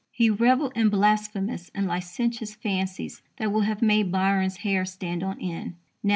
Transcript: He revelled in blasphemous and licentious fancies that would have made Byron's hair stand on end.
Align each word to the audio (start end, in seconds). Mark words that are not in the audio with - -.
He 0.09 0.31
revelled 0.31 0.73
in 0.75 0.89
blasphemous 0.89 1.69
and 1.75 1.85
licentious 1.85 2.55
fancies 2.55 3.21
that 3.37 3.51
would 3.51 3.65
have 3.65 3.83
made 3.83 4.11
Byron's 4.11 4.57
hair 4.65 4.83
stand 4.83 5.21
on 5.21 5.39
end. 5.39 5.75